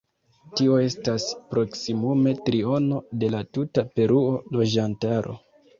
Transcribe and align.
Tio 0.59 0.77
estas 0.85 1.25
proksimume 1.51 2.35
triono 2.49 3.05
de 3.25 3.33
la 3.37 3.45
tuta 3.59 3.89
Peruo 3.95 4.37
loĝantaro. 4.59 5.43